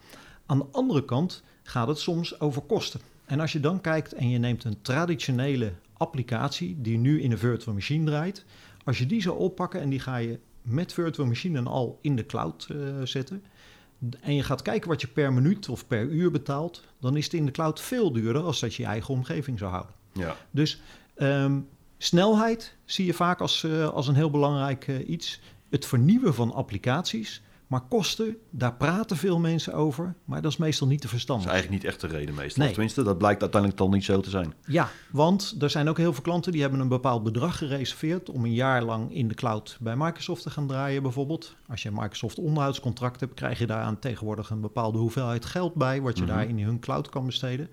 Aan 0.47 0.57
de 0.57 0.65
andere 0.71 1.05
kant 1.05 1.43
gaat 1.63 1.87
het 1.87 1.99
soms 1.99 2.39
over 2.39 2.61
kosten. 2.61 2.99
En 3.25 3.39
als 3.39 3.51
je 3.51 3.59
dan 3.59 3.81
kijkt 3.81 4.13
en 4.13 4.29
je 4.29 4.37
neemt 4.37 4.63
een 4.63 4.81
traditionele 4.81 5.73
applicatie 5.93 6.81
die 6.81 6.97
nu 6.97 7.21
in 7.21 7.31
een 7.31 7.37
virtual 7.37 7.73
machine 7.73 8.05
draait, 8.05 8.45
als 8.83 8.97
je 8.97 9.05
die 9.05 9.21
zou 9.21 9.37
oppakken 9.37 9.81
en 9.81 9.89
die 9.89 9.99
ga 9.99 10.17
je 10.17 10.39
met 10.61 10.93
virtual 10.93 11.27
machine 11.27 11.57
en 11.57 11.67
al 11.67 11.99
in 12.01 12.15
de 12.15 12.25
cloud 12.25 12.67
eh, 12.71 12.77
zetten, 13.03 13.43
en 14.19 14.35
je 14.35 14.43
gaat 14.43 14.61
kijken 14.61 14.89
wat 14.89 15.01
je 15.01 15.07
per 15.07 15.33
minuut 15.33 15.69
of 15.69 15.87
per 15.87 16.03
uur 16.03 16.31
betaalt, 16.31 16.83
dan 16.99 17.17
is 17.17 17.23
het 17.23 17.33
in 17.33 17.45
de 17.45 17.51
cloud 17.51 17.81
veel 17.81 18.11
duurder 18.11 18.41
als 18.41 18.59
dat 18.59 18.75
je 18.75 18.81
je 18.81 18.89
eigen 18.89 19.13
omgeving 19.13 19.59
zou 19.59 19.71
houden. 19.71 19.93
Ja. 20.11 20.35
Dus 20.51 20.81
ehm, 21.15 21.59
snelheid 21.97 22.75
zie 22.85 23.05
je 23.05 23.13
vaak 23.13 23.41
als, 23.41 23.63
eh, 23.63 23.89
als 23.89 24.07
een 24.07 24.15
heel 24.15 24.29
belangrijk 24.29 24.87
eh, 24.87 25.09
iets. 25.09 25.39
Het 25.69 25.85
vernieuwen 25.85 26.33
van 26.33 26.53
applicaties. 26.53 27.41
Maar 27.67 27.81
kosten, 27.81 28.37
daar 28.49 28.73
praten 28.73 29.17
veel 29.17 29.39
mensen 29.39 29.73
over. 29.73 30.15
Maar 30.25 30.41
dat 30.41 30.51
is 30.51 30.57
meestal 30.57 30.87
niet 30.87 30.97
te 30.97 31.01
Dat 31.03 31.11
verstandig. 31.11 31.45
is 31.45 31.51
eigenlijk 31.51 31.83
niet 31.83 31.91
echt 31.91 32.01
de 32.01 32.07
reden 32.07 32.35
meestal. 32.35 32.63
Nee. 32.63 32.71
Tenminste, 32.73 33.03
dat 33.03 33.17
blijkt 33.17 33.41
uiteindelijk 33.41 33.81
dan 33.81 33.91
niet 33.91 34.03
zo 34.03 34.19
te 34.19 34.29
zijn. 34.29 34.53
Ja, 34.65 34.89
want 35.11 35.55
er 35.59 35.69
zijn 35.69 35.89
ook 35.89 35.97
heel 35.97 36.13
veel 36.13 36.21
klanten 36.23 36.51
die 36.51 36.61
hebben 36.61 36.79
een 36.79 36.87
bepaald 36.87 37.23
bedrag 37.23 37.57
gereserveerd 37.57 38.29
om 38.29 38.43
een 38.45 38.53
jaar 38.53 38.83
lang 38.83 39.13
in 39.13 39.27
de 39.27 39.33
cloud 39.33 39.77
bij 39.79 39.95
Microsoft 39.95 40.41
te 40.43 40.49
gaan 40.49 40.67
draaien 40.67 41.01
bijvoorbeeld. 41.01 41.55
Als 41.67 41.81
je 41.83 41.89
een 41.89 41.95
Microsoft 41.95 42.37
onderhoudscontract 42.39 43.19
hebt, 43.19 43.33
krijg 43.33 43.59
je 43.59 43.65
daar 43.67 43.99
tegenwoordig 43.99 44.49
een 44.49 44.61
bepaalde 44.61 44.97
hoeveelheid 44.97 45.45
geld 45.45 45.73
bij, 45.73 46.01
wat 46.01 46.17
je 46.17 46.23
Mhm. 46.23 46.33
daar 46.33 46.47
in 46.47 46.59
hun 46.59 46.79
cloud 46.79 47.09
kan 47.09 47.25
besteden. 47.25 47.69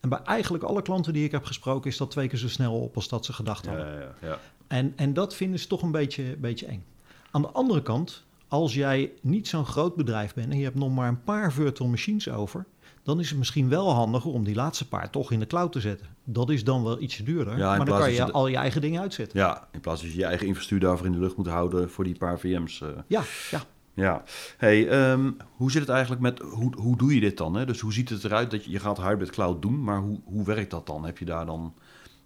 En 0.00 0.08
bij 0.08 0.18
eigenlijk 0.24 0.64
alle 0.64 0.82
klanten 0.82 1.12
die 1.12 1.24
ik 1.24 1.30
heb 1.32 1.44
gesproken 1.44 1.90
is 1.90 1.96
dat 1.96 2.10
twee 2.10 2.28
keer 2.28 2.38
zo 2.38 2.48
snel 2.48 2.80
op 2.80 2.94
als 2.96 3.08
dat 3.08 3.24
ze 3.24 3.32
gedacht 3.32 3.64
Ja, 3.64 3.70
hadden. 3.70 3.98
ja, 4.00 4.14
ja. 4.28 4.38
En, 4.66 4.92
en 4.96 5.14
dat 5.14 5.34
vinden 5.34 5.60
ze 5.60 5.66
toch 5.66 5.82
een 5.82 5.90
beetje, 5.90 6.36
beetje 6.36 6.66
eng. 6.66 6.84
Aan 7.30 7.42
de 7.42 7.48
andere 7.50 7.82
kant, 7.82 8.24
als 8.48 8.74
jij 8.74 9.12
niet 9.22 9.48
zo'n 9.48 9.64
groot 9.66 9.94
bedrijf 9.96 10.34
bent 10.34 10.50
en 10.52 10.58
je 10.58 10.64
hebt 10.64 10.78
nog 10.78 10.94
maar 10.94 11.08
een 11.08 11.22
paar 11.24 11.52
virtual 11.52 11.88
machines 11.88 12.28
over, 12.30 12.64
dan 13.02 13.20
is 13.20 13.28
het 13.28 13.38
misschien 13.38 13.68
wel 13.68 13.90
handiger 13.92 14.30
om 14.32 14.44
die 14.44 14.54
laatste 14.54 14.88
paar 14.88 15.10
toch 15.10 15.32
in 15.32 15.38
de 15.38 15.46
cloud 15.46 15.72
te 15.72 15.80
zetten. 15.80 16.06
Dat 16.24 16.50
is 16.50 16.64
dan 16.64 16.82
wel 16.84 17.00
ietsje 17.00 17.22
duurder, 17.22 17.58
Ja, 17.58 17.76
maar 17.76 17.86
dan 17.86 17.98
kan 17.98 18.10
je, 18.12 18.24
de- 18.24 18.32
al 18.32 18.46
je 18.48 18.56
eigen 18.56 18.80
dingen 18.80 19.00
uitzetten. 19.00 19.38
Ja, 19.38 19.68
in 19.72 19.80
plaats 19.80 19.98
van 20.00 20.08
dat 20.08 20.16
je 20.16 20.22
je 20.22 20.28
eigen 20.28 20.46
infrastructuur 20.46 20.88
daarvoor 20.88 21.06
in 21.06 21.12
de 21.12 21.18
lucht 21.18 21.36
moet 21.36 21.46
houden 21.46 21.90
voor 21.90 22.04
die 22.04 22.16
paar 22.18 22.38
VM's. 22.38 22.80
eh. 22.80 22.88
Ja, 23.06 23.22
ja. 23.50 23.62
Ja, 23.94 24.22
hey, 24.56 24.88
ehm, 24.88 25.30
hoe 25.56 25.70
zit 25.70 25.80
het 25.80 25.90
eigenlijk 25.90 26.20
met, 26.22 26.38
hoe, 26.38 26.72
hoe 26.80 26.96
doe 26.96 27.14
je 27.14 27.20
dit 27.20 27.36
dan? 27.36 27.54
Hè? 27.54 27.66
Dus 27.66 27.80
hoe 27.80 27.92
ziet 27.92 28.08
het 28.08 28.24
eruit 28.24 28.50
dat 28.50 28.64
je, 28.64 28.70
je 28.70 28.78
gaat 28.78 28.96
hybrid 28.96 29.30
cloud 29.30 29.62
doen, 29.62 29.82
maar 29.84 29.98
hoe, 30.00 30.20
hoe 30.24 30.44
werkt 30.44 30.70
dat 30.70 30.86
dan? 30.86 31.04
Heb 31.04 31.18
je 31.18 31.24
daar 31.24 31.46
dan 31.46 31.74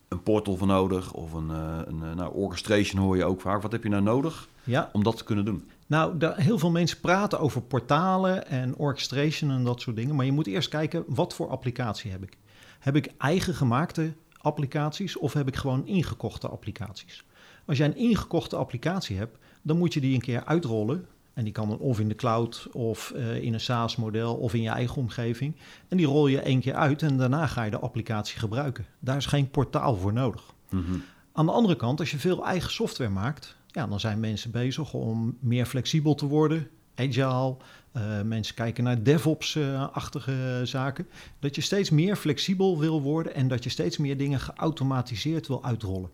een 0.08 0.22
portal 0.22 0.56
voor 0.56 0.66
nodig 0.66 1.12
of 1.12 1.32
een, 1.32 1.50
eh, 1.50 1.78
een 1.84 2.02
eh, 2.02 2.14
nou, 2.14 2.34
orchestration 2.34 3.00
hoor 3.02 3.16
je 3.16 3.24
ook 3.24 3.40
vaak. 3.40 3.62
Wat 3.62 3.72
heb 3.72 3.82
je 3.82 3.88
nou 3.88 4.02
nodig 4.02 4.48
ja. 4.64 4.90
om 4.92 5.02
dat 5.02 5.16
te 5.16 5.24
kunnen 5.24 5.44
doen? 5.44 5.68
Nou, 5.90 6.18
daar, 6.18 6.38
heel 6.38 6.58
veel 6.58 6.70
mensen 6.70 7.00
praten 7.00 7.40
over 7.40 7.62
portalen 7.62 8.46
en 8.46 8.76
orchestration 8.76 9.50
en 9.50 9.64
dat 9.64 9.80
soort 9.80 9.96
dingen. 9.96 10.14
Maar 10.14 10.24
je 10.24 10.32
moet 10.32 10.46
eerst 10.46 10.68
kijken, 10.68 11.04
wat 11.06 11.34
voor 11.34 11.48
applicatie 11.48 12.10
heb 12.10 12.22
ik? 12.22 12.36
Heb 12.78 12.96
ik 12.96 13.12
eigen 13.18 13.54
gemaakte 13.54 14.12
applicaties 14.40 15.18
of 15.18 15.32
heb 15.32 15.48
ik 15.48 15.56
gewoon 15.56 15.86
ingekochte 15.86 16.48
applicaties? 16.48 17.24
Als 17.66 17.78
jij 17.78 17.86
een 17.86 17.96
ingekochte 17.96 18.56
applicatie 18.56 19.16
hebt, 19.16 19.38
dan 19.62 19.78
moet 19.78 19.94
je 19.94 20.00
die 20.00 20.14
een 20.14 20.20
keer 20.20 20.44
uitrollen. 20.44 21.06
En 21.32 21.44
die 21.44 21.52
kan 21.52 21.68
dan 21.68 21.78
of 21.78 22.00
in 22.00 22.08
de 22.08 22.14
cloud 22.14 22.68
of 22.72 23.10
eh, 23.10 23.42
in 23.42 23.54
een 23.54 23.60
SaaS-model 23.60 24.34
of 24.34 24.54
in 24.54 24.62
je 24.62 24.70
eigen 24.70 24.96
omgeving. 24.96 25.56
En 25.88 25.96
die 25.96 26.06
rol 26.06 26.26
je 26.26 26.40
één 26.40 26.60
keer 26.60 26.74
uit 26.74 27.02
en 27.02 27.16
daarna 27.16 27.46
ga 27.46 27.62
je 27.62 27.70
de 27.70 27.78
applicatie 27.78 28.38
gebruiken. 28.38 28.86
Daar 28.98 29.16
is 29.16 29.26
geen 29.26 29.50
portaal 29.50 29.96
voor 29.96 30.12
nodig. 30.12 30.42
Mhm. 30.68 30.94
Aan 31.32 31.46
de 31.46 31.52
andere 31.52 31.76
kant, 31.76 32.00
als 32.00 32.10
je 32.10 32.18
veel 32.18 32.46
eigen 32.46 32.70
software 32.70 33.10
maakt, 33.10 33.58
ja, 33.72 33.86
dan 33.86 34.00
zijn 34.00 34.20
mensen 34.20 34.50
bezig 34.50 34.92
om 34.92 35.36
meer 35.40 35.66
flexibel 35.66 36.14
te 36.14 36.26
worden, 36.26 36.68
agile. 36.94 37.56
eh, 37.92 38.22
mensen 38.22 38.54
kijken 38.54 38.84
naar 38.84 39.02
DevOps-achtige 39.02 40.60
zaken. 40.64 41.08
Dat 41.38 41.54
je 41.54 41.60
steeds 41.60 41.90
meer 41.90 42.16
flexibel 42.16 42.78
wil 42.78 43.02
worden 43.02 43.34
en 43.34 43.48
dat 43.48 43.64
je 43.64 43.70
steeds 43.70 43.98
meer 43.98 44.16
dingen 44.16 44.40
geautomatiseerd 44.40 45.46
wil 45.46 45.64
uitrollen. 45.64 46.10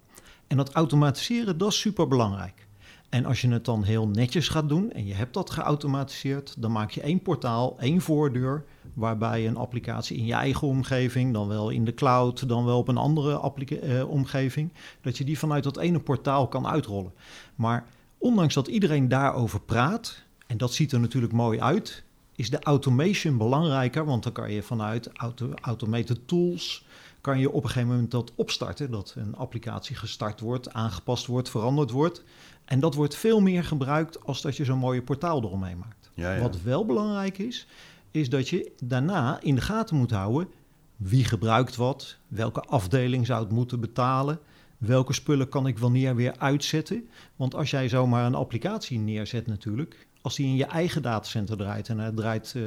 En 0.46 0.56
dat 0.56 0.72
automatiseren, 0.72 1.58
dat 1.58 1.70
is 1.70 1.80
super 1.80 2.08
belangrijk. 2.08 2.65
En 3.08 3.24
als 3.24 3.40
je 3.40 3.48
het 3.48 3.64
dan 3.64 3.82
heel 3.82 4.08
netjes 4.08 4.48
gaat 4.48 4.68
doen 4.68 4.92
en 4.92 5.06
je 5.06 5.14
hebt 5.14 5.34
dat 5.34 5.50
geautomatiseerd, 5.50 6.54
dan 6.58 6.72
maak 6.72 6.90
je 6.90 7.00
één 7.00 7.22
portaal, 7.22 7.78
één 7.78 8.00
voordeur, 8.00 8.64
waarbij 8.94 9.46
een 9.46 9.56
applicatie 9.56 10.16
in 10.16 10.26
je 10.26 10.32
eigen 10.32 10.68
omgeving, 10.68 11.32
dan 11.32 11.48
wel 11.48 11.70
in 11.70 11.84
de 11.84 11.94
cloud, 11.94 12.48
dan 12.48 12.64
wel 12.64 12.78
op 12.78 12.88
een 12.88 12.96
andere 12.96 13.54
eh, 13.80 14.08
omgeving, 14.08 14.72
dat 15.00 15.18
je 15.18 15.24
die 15.24 15.38
vanuit 15.38 15.64
dat 15.64 15.78
ene 15.78 16.00
portaal 16.00 16.48
kan 16.48 16.66
uitrollen. 16.66 17.12
Maar 17.54 17.86
ondanks 18.18 18.54
dat 18.54 18.68
iedereen 18.68 19.08
daarover 19.08 19.60
praat, 19.60 20.22
en 20.46 20.56
dat 20.56 20.72
ziet 20.72 20.92
er 20.92 21.00
natuurlijk 21.00 21.32
mooi 21.32 21.60
uit, 21.60 22.04
is 22.36 22.50
de 22.50 22.60
automation 22.60 23.36
belangrijker, 23.36 24.04
want 24.04 24.22
dan 24.22 24.32
kan 24.32 24.52
je 24.52 24.62
vanuit 24.62 25.08
auto, 25.12 25.52
automated 25.60 26.28
tools 26.28 26.84
kan 27.26 27.38
je 27.38 27.50
op 27.50 27.62
een 27.62 27.70
gegeven 27.70 27.88
moment 27.88 28.10
dat 28.10 28.32
opstarten, 28.34 28.90
dat 28.90 29.14
een 29.16 29.36
applicatie 29.36 29.96
gestart 29.96 30.40
wordt, 30.40 30.72
aangepast 30.72 31.26
wordt, 31.26 31.48
veranderd 31.48 31.90
wordt. 31.90 32.24
En 32.64 32.80
dat 32.80 32.94
wordt 32.94 33.14
veel 33.14 33.40
meer 33.40 33.64
gebruikt 33.64 34.24
als 34.24 34.42
dat 34.42 34.56
je 34.56 34.64
zo'n 34.64 34.78
mooie 34.78 35.02
portaal 35.02 35.42
eromheen 35.42 35.78
maakt. 35.78 36.10
Ja, 36.14 36.34
ja. 36.34 36.40
Wat 36.40 36.62
wel 36.62 36.86
belangrijk 36.86 37.38
is, 37.38 37.66
is 38.10 38.28
dat 38.28 38.48
je 38.48 38.72
daarna 38.82 39.40
in 39.40 39.54
de 39.54 39.60
gaten 39.60 39.96
moet 39.96 40.10
houden 40.10 40.48
wie 40.96 41.24
gebruikt 41.24 41.76
wat, 41.76 42.16
welke 42.28 42.60
afdeling 42.60 43.26
zou 43.26 43.42
het 43.42 43.52
moeten 43.52 43.80
betalen, 43.80 44.38
welke 44.78 45.12
spullen 45.12 45.48
kan 45.48 45.66
ik 45.66 45.78
wanneer 45.78 46.14
weer 46.14 46.34
uitzetten. 46.38 47.08
Want 47.36 47.54
als 47.54 47.70
jij 47.70 47.88
zomaar 47.88 48.26
een 48.26 48.34
applicatie 48.34 48.98
neerzet 48.98 49.46
natuurlijk, 49.46 50.06
als 50.20 50.36
die 50.36 50.46
in 50.46 50.56
je 50.56 50.66
eigen 50.66 51.02
datacenter 51.02 51.56
draait 51.56 51.88
en 51.88 51.98
hij 51.98 52.12
draait 52.12 52.54
eh, 52.56 52.62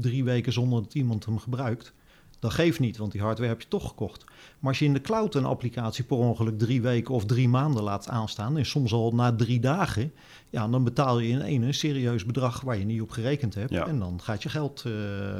drie 0.00 0.24
weken 0.24 0.52
zonder 0.52 0.82
dat 0.82 0.94
iemand 0.94 1.24
hem 1.24 1.38
gebruikt, 1.38 1.92
dat 2.38 2.52
geeft 2.52 2.80
niet, 2.80 2.96
want 2.96 3.12
die 3.12 3.20
hardware 3.20 3.50
heb 3.50 3.60
je 3.60 3.68
toch 3.68 3.88
gekocht. 3.88 4.24
Maar 4.58 4.70
als 4.70 4.78
je 4.78 4.84
in 4.84 4.92
de 4.92 5.00
cloud 5.00 5.34
een 5.34 5.44
applicatie 5.44 6.04
per 6.04 6.16
ongeluk 6.16 6.58
drie 6.58 6.82
weken 6.82 7.14
of 7.14 7.24
drie 7.24 7.48
maanden 7.48 7.82
laat 7.82 8.08
aanstaan, 8.08 8.56
en 8.56 8.66
soms 8.66 8.92
al 8.92 9.14
na 9.14 9.36
drie 9.36 9.60
dagen, 9.60 10.12
ja, 10.50 10.68
dan 10.68 10.84
betaal 10.84 11.18
je 11.18 11.28
in 11.28 11.42
één 11.42 11.62
een 11.62 11.74
serieus 11.74 12.24
bedrag 12.24 12.60
waar 12.60 12.78
je 12.78 12.84
niet 12.84 13.00
op 13.00 13.10
gerekend 13.10 13.54
hebt. 13.54 13.70
Ja. 13.70 13.86
En 13.86 13.98
dan 13.98 14.20
gaat 14.22 14.42
je 14.42 14.48
geld 14.48 14.82
eh, 14.86 14.92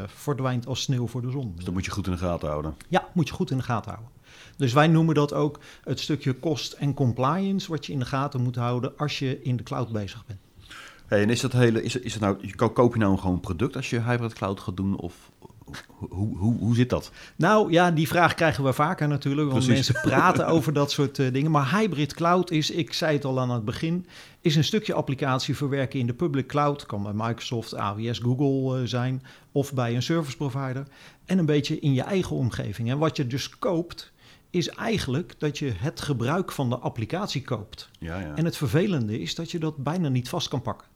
verdwijnt 0.07 0.67
als 0.67 0.83
sneeuw 0.83 1.07
voor 1.07 1.23
de 1.23 1.31
zon. 1.31 1.53
Dus 1.57 1.65
dat 1.65 1.75
moet 1.75 1.85
je 1.85 1.91
goed 1.91 2.07
in 2.07 2.12
de 2.12 2.19
gaten 2.19 2.49
houden. 2.49 2.75
Ja, 2.88 3.09
moet 3.12 3.29
je 3.29 3.35
goed 3.35 3.50
in 3.50 3.57
de 3.57 3.62
gaten 3.62 3.91
houden. 3.91 4.12
Dus 4.57 4.73
wij 4.73 4.87
noemen 4.87 5.15
dat 5.15 5.33
ook 5.33 5.59
het 5.85 6.00
stukje 6.00 6.33
kost 6.33 6.73
en 6.73 6.95
compliance, 6.95 7.71
wat 7.71 7.87
je 7.87 7.93
in 7.93 7.99
de 7.99 8.05
gaten 8.05 8.43
moet 8.43 8.57
houden 8.57 8.93
als 8.97 9.19
je 9.19 9.43
in 9.43 9.57
de 9.57 9.62
cloud 9.62 9.93
bezig 9.93 10.25
bent. 10.26 10.38
Hey, 11.07 11.23
en 11.23 11.31
is 11.31 11.41
dat 11.41 11.53
hele, 11.53 11.83
is, 11.83 11.97
is 11.97 12.12
het 12.12 12.23
nou, 12.23 12.50
ko- 12.55 12.71
koop 12.71 12.93
je 12.93 13.00
nou 13.00 13.19
gewoon 13.19 13.35
een 13.35 13.41
product 13.41 13.76
als 13.76 13.91
je 13.91 14.03
hybrid 14.03 14.33
cloud 14.33 14.61
gaat 14.61 14.76
doen? 14.76 14.97
Of 14.97 15.31
hoe, 15.87 16.37
hoe, 16.37 16.58
hoe, 16.58 16.75
zit 16.75 16.90
dat? 16.90 17.11
Nou 17.37 17.73
ja, 17.73 17.90
die 17.90 18.08
vraag 18.08 18.35
krijgen 18.35 18.64
we 18.64 18.73
vaker 18.73 19.08
natuurlijk. 19.08 19.50
Want 19.50 19.64
Precies. 19.64 19.88
mensen 19.88 20.11
praten 20.11 20.46
over 20.54 20.73
dat 20.73 20.90
soort 20.90 21.18
eh, 21.18 21.32
dingen. 21.32 21.50
Maar 21.50 21.78
hybrid 21.78 22.14
cloud 22.14 22.50
is, 22.50 22.70
ik 22.70 22.92
zei 22.92 23.16
het 23.16 23.25
al 23.25 23.40
aan 23.40 23.50
het 23.50 23.64
begin, 23.64 24.06
is 24.40 24.56
een 24.56 24.64
stukje 24.64 24.94
applicatie 24.94 25.56
verwerken 25.56 26.00
in 26.00 26.06
de 26.06 26.14
public 26.14 26.46
cloud. 26.46 26.87
Kan 26.87 27.02
bij 27.02 27.12
Microsoft, 27.14 27.75
AWS, 27.75 28.18
Google 28.18 28.80
eh, 28.80 28.87
zijn 28.87 29.23
of 29.52 29.75
bij 29.75 29.94
een 29.94 30.02
service 30.02 30.37
provider. 30.37 30.87
En 31.25 31.38
een 31.38 31.46
beetje 31.46 31.78
in 31.78 31.94
je 31.94 32.02
eigen 32.02 32.37
omgeving. 32.37 32.90
En 32.90 32.99
wat 32.99 33.16
je 33.16 33.26
dus 33.26 33.58
koopt, 33.58 34.12
is 34.50 34.68
eigenlijk 34.68 35.35
dat 35.38 35.58
je 35.58 35.73
het 35.76 36.00
gebruik 36.00 36.52
van 36.52 36.68
de 36.68 36.78
applicatie 36.78 37.42
koopt. 37.42 37.88
Ja, 37.99 38.18
ja. 38.18 38.35
En 38.35 38.44
het 38.44 38.56
vervelende 38.56 39.20
is 39.20 39.35
dat 39.35 39.50
je 39.50 39.58
dat 39.58 39.76
bijna 39.76 40.08
niet 40.08 40.28
vast 40.28 40.49
kan 40.49 40.62
pakken. 40.62 40.88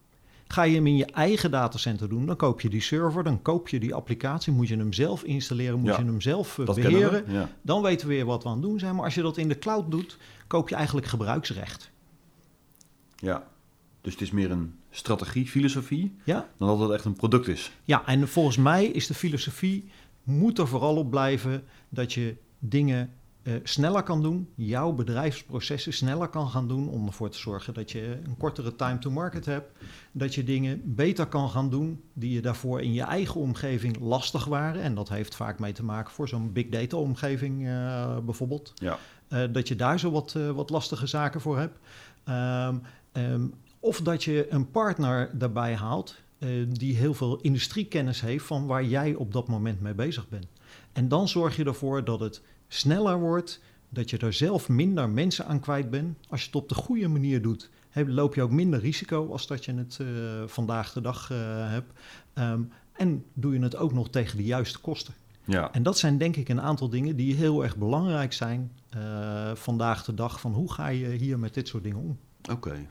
Ga 0.52 0.62
je 0.62 0.75
hem 0.75 0.87
in 0.87 0.97
je 0.97 1.04
eigen 1.07 1.50
datacenter 1.50 2.09
doen, 2.09 2.26
dan 2.26 2.37
koop 2.37 2.61
je 2.61 2.69
die 2.69 2.80
server, 2.80 3.25
dan 3.25 3.42
koop 3.42 3.69
je 3.69 3.80
die 3.80 3.95
applicatie, 3.95 4.52
moet 4.52 4.69
je 4.69 4.76
hem 4.76 4.92
zelf 4.92 5.23
installeren, 5.23 5.78
moet 5.78 5.88
Ja, 5.88 5.99
je 5.99 6.04
hem 6.04 6.21
zelf 6.21 6.54
kennen 6.54 6.75
beheren. 6.75 7.25
we. 7.26 7.33
Ja. 7.33 7.49
Dan 7.62 7.83
weten 7.83 8.09
we 8.09 8.14
weer 8.14 8.25
wat 8.25 8.42
we 8.42 8.49
aan 8.49 8.54
het 8.54 8.62
doen 8.64 8.78
zijn. 8.78 8.95
Maar 8.95 9.04
als 9.04 9.14
je 9.14 9.23
dat 9.23 9.37
in 9.37 9.49
de 9.49 9.59
cloud 9.59 9.90
doet, 9.90 10.19
koop 10.47 10.69
je 10.69 10.75
eigenlijk 10.75 11.07
gebruiksrecht. 11.07 11.90
ja. 13.16 13.49
Dus 14.02 14.12
het 14.12 14.23
is 14.23 14.30
meer 14.30 14.50
een 14.50 14.75
strategie, 14.90 15.47
filosofie, 15.47 16.16
Ja? 16.25 16.49
dan 16.57 16.69
dat 16.69 16.78
het 16.78 16.90
echt 16.90 17.04
een 17.04 17.14
product 17.16 17.49
is. 17.49 17.71
ja, 17.85 18.07
en 18.07 18.28
volgens 18.28 18.57
mij 18.57 18.85
is 18.87 19.07
de 19.07 19.14
filosofie, 19.14 19.90
moet 20.23 20.59
er 20.59 20.69
vooral 20.69 20.97
op 20.97 21.11
blijven 21.11 21.64
dat 21.88 22.12
je 22.12 22.37
dingen 22.59 23.12
eh, 23.42 23.54
sneller 23.62 24.02
kan 24.02 24.23
doen, 24.23 24.49
jouw 24.54 24.92
bedrijfsprocessen 24.92 25.92
sneller 25.92 26.28
kan 26.28 26.49
gaan 26.49 26.68
doen 26.68 26.88
om 26.88 27.06
ervoor 27.06 27.30
te 27.30 27.38
zorgen 27.38 27.75
dat 27.75 27.90
je 27.90 28.18
een 28.25 28.37
kortere 28.37 28.76
time 28.76 28.99
to 28.99 29.11
market 29.11 29.44
hebt, 29.44 29.78
dat 30.12 30.35
je 30.35 30.44
dingen 30.44 30.82
beter 30.85 31.26
kan 31.26 31.49
gaan 31.50 31.70
doen 31.70 32.02
die 32.12 32.32
je 32.32 32.40
daarvoor 32.40 32.80
in 32.80 32.92
je 32.92 33.02
eigen 33.02 33.40
omgeving 33.40 33.99
lastig 34.00 34.44
waren. 34.44 34.82
En 34.82 34.94
dat 34.94 35.09
heeft 35.09 35.35
vaak 35.35 35.59
mee 35.59 35.73
te 35.73 35.85
maken 35.85 36.12
voor 36.12 36.28
zo'n 36.28 36.52
big 36.52 36.68
data 36.68 36.97
omgeving 36.97 37.66
eh, 37.66 38.18
bijvoorbeeld. 38.18 38.73
Ja. 38.75 38.99
Eh, 39.28 39.42
dat 39.52 39.68
je 39.68 39.76
daar 39.76 39.99
zo 39.99 40.11
wat, 40.11 40.32
wat 40.32 40.70
lastige 40.70 41.06
zaken 41.06 41.40
voor 41.40 41.59
hebt. 41.59 41.78
Ehm, 42.25 42.76
ehm, 43.12 43.47
of 43.78 44.00
dat 44.00 44.25
je 44.25 44.47
een 44.50 44.70
partner 44.70 45.38
daarbij 45.38 45.75
haalt 45.75 46.14
die 46.68 46.97
heel 46.97 47.14
veel 47.14 47.40
industriekennis 47.40 48.20
heeft 48.20 48.44
van 48.44 48.66
waar 48.66 48.85
jij 48.85 49.14
op 49.14 49.32
dat 49.32 49.49
moment 49.49 49.80
mee 49.80 49.94
bezig 49.94 50.28
bent. 50.28 50.47
En 50.92 51.09
dan 51.09 51.28
zorg 51.28 51.56
je 51.56 51.64
ervoor 51.64 52.04
dat 52.04 52.20
het 52.20 52.42
sneller 52.72 53.18
wordt, 53.20 53.60
dat 53.88 54.10
je 54.10 54.18
er 54.18 54.32
zelf 54.32 54.68
minder 54.68 55.08
mensen 55.08 55.46
aan 55.46 55.60
kwijt 55.60 55.90
bent. 55.90 56.18
Als 56.28 56.40
je 56.40 56.46
het 56.46 56.56
op 56.56 56.68
de 56.68 56.74
goede 56.74 57.08
manier 57.08 57.42
doet, 57.42 57.70
heb- 57.90 58.08
loop 58.08 58.34
je 58.34 58.42
ook 58.42 58.50
minder 58.50 58.80
risico 58.80 59.28
als 59.30 59.46
dat 59.46 59.64
je 59.64 59.74
het 59.74 59.98
eh, 60.00 60.06
vandaag 60.46 60.92
de 60.92 61.00
dag 61.00 61.30
eh, 61.30 61.38
hebt. 61.70 61.92
Ehm, 62.32 62.60
en 62.92 63.24
doe 63.32 63.52
je 63.54 63.60
het 63.60 63.76
ook 63.76 63.92
nog 63.92 64.10
tegen 64.10 64.36
de 64.36 64.44
juiste 64.44 64.78
kosten. 64.78 65.14
Ja. 65.44 65.72
En 65.72 65.82
dat 65.82 65.98
zijn 65.98 66.18
denk 66.18 66.36
ik 66.36 66.48
een 66.48 66.60
aantal 66.60 66.88
dingen 66.88 67.16
die 67.16 67.34
heel 67.34 67.62
erg 67.62 67.76
belangrijk 67.76 68.32
zijn 68.32 68.72
eh, 68.90 69.54
vandaag 69.54 70.04
de 70.04 70.14
dag. 70.14 70.40
Van 70.40 70.52
hoe 70.52 70.72
ga 70.72 70.88
je 70.88 71.06
hier 71.08 71.38
met 71.38 71.54
dit 71.54 71.68
soort 71.68 71.82
dingen 71.82 71.98
om? 71.98 72.18
Oké. 72.50 72.86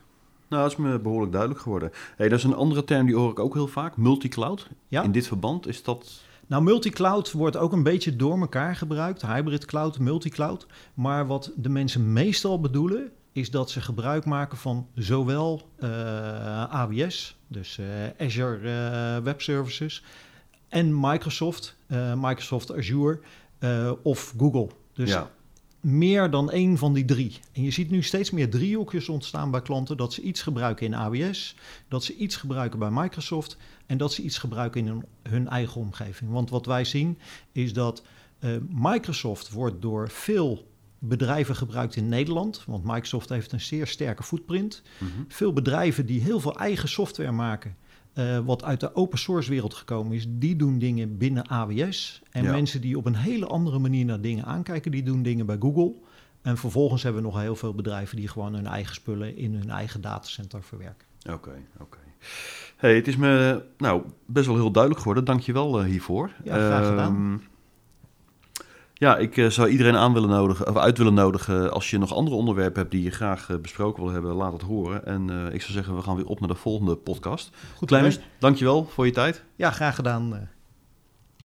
Nou, 0.48 0.62
dat 0.62 0.70
is 0.70 0.76
me 0.76 0.98
behoorlijk 0.98 1.32
duidelijk 1.32 1.60
geworden. 1.60 1.90
Hey, 2.16 2.28
dat 2.28 2.38
is 2.38 2.44
een 2.44 2.54
andere 2.54 2.84
term 2.84 3.06
die 3.06 3.14
hoor 3.14 3.30
ik 3.30 3.38
ook 3.38 3.54
heel 3.54 3.68
vaak, 3.68 3.96
multicloud. 3.96 4.68
Ja? 4.88 5.02
In 5.02 5.12
dit 5.12 5.26
verband 5.26 5.66
is 5.66 5.82
dat... 5.82 6.20
Nou, 6.50 6.62
multicloud 6.62 7.32
wordt 7.32 7.56
ook 7.56 7.72
een 7.72 7.82
beetje 7.82 8.16
door 8.16 8.40
elkaar 8.40 8.76
gebruikt. 8.76 9.22
Hybrid 9.26 9.64
cloud, 9.64 9.98
multicloud. 9.98 10.66
Maar 10.94 11.26
wat 11.26 11.52
de 11.56 11.68
mensen 11.68 12.12
meestal 12.12 12.60
bedoelen, 12.60 13.10
is 13.32 13.50
dat 13.50 13.70
ze 13.70 13.80
gebruik 13.80 14.24
maken 14.24 14.58
van 14.58 14.88
zowel 14.94 15.68
eh, 15.78 15.88
AWS, 16.64 17.36
dus 17.46 17.78
eh, 17.78 18.26
Azure 18.26 18.68
eh, 18.68 19.22
Web 19.24 19.40
Services, 19.40 20.04
en 20.68 21.00
Microsoft, 21.00 21.76
Microsoft 22.16 22.72
Azure 22.72 23.20
of 24.02 24.34
Google. 24.38 24.68
Dus 24.92 25.10
ja. 25.10 25.30
Meer 25.80 26.30
dan 26.30 26.50
één 26.50 26.78
van 26.78 26.92
die 26.92 27.04
drie. 27.04 27.38
En 27.52 27.62
je 27.62 27.70
ziet 27.70 27.90
nu 27.90 28.02
steeds 28.02 28.30
meer 28.30 28.50
driehoekjes 28.50 29.08
ontstaan 29.08 29.50
bij 29.50 29.62
klanten 29.62 29.96
dat 29.96 30.12
ze 30.12 30.22
iets 30.22 30.42
gebruiken 30.42 30.86
in 30.86 30.94
AWS, 30.94 31.56
dat 31.88 32.04
ze 32.04 32.16
iets 32.16 32.36
gebruiken 32.36 32.78
bij 32.78 32.90
Microsoft 32.90 33.56
en 33.86 33.98
dat 33.98 34.12
ze 34.12 34.22
iets 34.22 34.38
gebruiken 34.38 34.80
in 34.80 34.86
hun, 34.86 35.04
hun 35.22 35.48
eigen 35.48 35.80
omgeving. 35.80 36.30
Want 36.30 36.50
wat 36.50 36.66
wij 36.66 36.84
zien 36.84 37.18
is 37.52 37.72
dat 37.72 38.02
eh, 38.38 38.50
Microsoft 38.68 39.50
wordt 39.50 39.82
door 39.82 40.10
veel 40.10 40.68
bedrijven 40.98 41.56
gebruikt 41.56 41.96
in 41.96 42.08
Nederland, 42.08 42.64
want 42.66 42.84
Microsoft 42.84 43.28
heeft 43.28 43.52
een 43.52 43.60
zeer 43.60 43.86
sterke 43.86 44.22
footprint. 44.22 44.82
Mhm. 44.98 45.10
Veel 45.28 45.52
bedrijven 45.52 46.06
die 46.06 46.20
heel 46.20 46.40
veel 46.40 46.58
eigen 46.58 46.88
software 46.88 47.32
maken, 47.32 47.76
eh, 48.12 48.38
wat 48.38 48.64
uit 48.64 48.80
de 48.80 48.94
open 48.94 49.18
source 49.18 49.50
wereld 49.50 49.74
gekomen 49.74 50.12
is, 50.16 50.26
die 50.28 50.56
doen 50.56 50.78
dingen 50.78 51.16
binnen 51.18 51.48
AWS. 51.48 52.22
En 52.30 52.42
Ja. 52.44 52.50
mensen 52.50 52.80
die 52.80 52.96
op 52.96 53.06
een 53.06 53.16
hele 53.16 53.46
andere 53.46 53.78
manier 53.78 54.04
naar 54.04 54.20
dingen 54.20 54.44
aankijken, 54.44 54.90
die 54.90 55.02
doen 55.02 55.22
dingen 55.22 55.46
bij 55.46 55.56
Google. 55.60 55.94
En 56.42 56.56
vervolgens 56.56 57.02
hebben 57.02 57.22
we 57.22 57.28
nog 57.28 57.40
heel 57.40 57.56
veel 57.56 57.74
bedrijven 57.74 58.16
die 58.16 58.28
gewoon 58.28 58.54
hun 58.54 58.66
eigen 58.66 58.94
spullen 58.94 59.36
in 59.36 59.54
hun 59.54 59.70
eigen 59.70 60.00
datacenter 60.00 60.62
verwerken. 60.62 61.06
Oké, 61.32 61.52
oké. 61.80 61.98
Hey, 62.76 62.94
het 62.94 63.08
is 63.08 63.16
me 63.16 63.62
nou, 63.78 64.02
best 64.26 64.46
wel 64.46 64.54
heel 64.56 64.70
duidelijk 64.70 65.00
geworden. 65.02 65.24
Dank 65.24 65.40
je 65.40 65.52
wel 65.52 65.80
eh, 65.80 65.86
hiervoor. 65.86 66.30
Ja, 66.44 66.54
graag 66.54 66.86
gedaan. 66.88 67.14
Ehm, 67.14 67.49
ja, 69.00 69.16
ik 69.16 69.36
eh, 69.36 69.46
zou 69.46 69.68
iedereen 69.68 69.96
aan 69.96 70.12
willen 70.12 70.28
nodigen, 70.28 70.68
of 70.68 70.76
uit 70.76 70.98
willen 70.98 71.14
nodigen. 71.14 71.72
Als 71.72 71.90
je 71.90 71.98
nog 71.98 72.14
andere 72.14 72.36
onderwerpen 72.36 72.78
hebt 72.80 72.90
die 72.90 73.02
je 73.02 73.10
graag 73.10 73.50
eh, 73.50 73.56
besproken 73.56 74.02
wil 74.02 74.12
hebben, 74.12 74.32
laat 74.34 74.52
het 74.52 74.62
horen. 74.62 75.06
En 75.06 75.30
eh, 75.30 75.54
ik 75.54 75.60
zou 75.60 75.72
zeggen, 75.72 75.96
we 75.96 76.02
gaan 76.02 76.16
weer 76.16 76.26
op 76.26 76.40
naar 76.40 76.48
de 76.48 76.54
volgende 76.54 76.96
podcast. 76.96 77.50
Goed, 77.76 77.88
Kleimers, 77.88 78.14
idee. 78.14 78.26
dank 78.38 78.56
je 78.56 78.64
wel 78.64 78.84
voor 78.84 79.06
je 79.06 79.12
tijd. 79.12 79.44
Ja, 79.56 79.70
graag 79.70 79.94
gedaan. 79.94 80.34
eh. 80.34 80.40